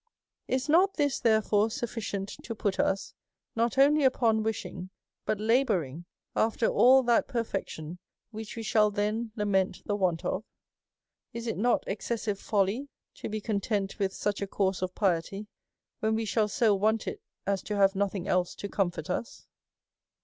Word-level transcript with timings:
Is 0.47 0.67
not 0.67 0.95
this 0.95 1.19
therefore 1.19 1.69
sufficient 1.69 2.29
to 2.41 2.55
put 2.55 2.79
us, 2.79 3.13
not 3.55 3.77
only 3.77 4.03
upon 4.03 4.41
wishing, 4.41 4.89
but 5.25 5.39
labouring 5.39 6.05
after 6.35 6.65
all 6.65 7.03
that 7.03 7.27
perfection 7.27 7.99
which 8.31 8.55
we 8.55 8.63
shall 8.63 8.89
then 8.89 9.31
lament 9.35 9.83
the 9.85 9.95
want 9.95 10.25
of? 10.25 10.43
Is 11.33 11.45
it 11.45 11.55
not 11.59 11.83
ex 11.85 12.07
cessive 12.09 12.39
folly 12.39 12.89
to 13.13 13.29
be 13.29 13.39
content 13.39 13.99
with 13.99 14.11
such 14.11 14.41
a 14.41 14.47
course 14.47 14.81
of 14.81 14.95
piety, 14.95 15.45
when 15.99 16.15
we 16.15 16.25
shall 16.25 16.47
so 16.47 16.73
want 16.73 17.07
it 17.07 17.21
as 17.45 17.61
to 17.61 17.75
have 17.75 17.93
nothing 17.95 18.27
else 18.27 18.55
to 18.55 18.67
comfort 18.67 19.07
us 19.07 19.45